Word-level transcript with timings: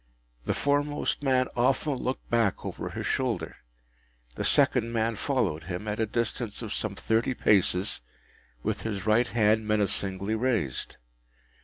The 0.45 0.55
foremost 0.55 1.21
man 1.21 1.47
often 1.55 1.93
looked 1.93 2.27
back 2.31 2.65
over 2.65 2.89
his 2.89 3.05
shoulder. 3.05 3.57
The 4.33 4.43
second 4.43 4.91
man 4.91 5.15
followed 5.15 5.65
him, 5.65 5.87
at 5.87 5.99
a 5.99 6.07
distance 6.07 6.63
of 6.63 6.73
some 6.73 6.95
thirty 6.95 7.35
paces, 7.35 8.01
with 8.63 8.81
his 8.81 9.05
right 9.05 9.27
hand 9.27 9.67
menacingly 9.67 10.33
raised. 10.33 10.97